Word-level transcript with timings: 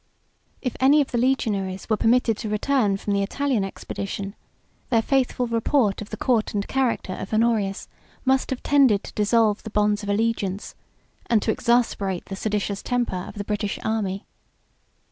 If 0.63 0.75
any 0.79 0.99
of 0.99 1.11
the 1.11 1.19
legionaries 1.19 1.87
were 1.87 1.95
permitted 1.95 2.35
to 2.37 2.49
return 2.49 2.97
from 2.97 3.13
the 3.13 3.21
Italian 3.21 3.63
expedition, 3.63 4.33
their 4.89 5.03
faithful 5.03 5.45
report 5.45 6.01
of 6.01 6.09
the 6.09 6.17
court 6.17 6.55
and 6.55 6.67
character 6.67 7.13
of 7.13 7.31
Honorius 7.31 7.87
must 8.25 8.49
have 8.49 8.63
tended 8.63 9.03
to 9.03 9.13
dissolve 9.13 9.61
the 9.61 9.69
bonds 9.69 10.01
of 10.01 10.09
allegiance, 10.09 10.73
and 11.27 11.39
to 11.43 11.51
exasperate 11.51 12.25
the 12.25 12.35
seditious 12.35 12.81
temper 12.81 13.25
of 13.27 13.35
the 13.35 13.43
British 13.43 13.77
army. 13.83 14.25